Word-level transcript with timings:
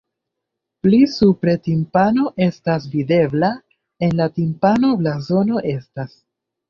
Pli 0.85 1.01
supre 1.15 1.53
timpano 1.67 2.25
estas 2.45 2.87
videbla, 2.95 3.51
en 4.09 4.17
la 4.23 4.27
timpano 4.39 4.93
blazono 5.03 5.63
estas. 5.75 6.19